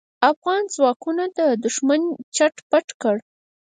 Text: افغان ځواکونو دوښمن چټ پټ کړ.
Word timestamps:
افغان 0.31 0.63
ځواکونو 0.75 1.23
دوښمن 1.63 2.01
چټ 2.35 2.55
پټ 2.69 2.87
کړ. 3.01 3.15